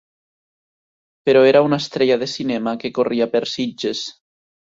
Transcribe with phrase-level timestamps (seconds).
[1.29, 4.05] Però era una estrella de cinema que corria per Sitges.